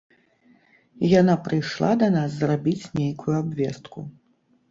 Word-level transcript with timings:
Яна 1.19 1.33
прыйшла 1.47 1.91
да 2.03 2.07
нас 2.17 2.29
зрабіць 2.39 2.89
нейкую 3.01 3.35
абвестку. 3.43 3.99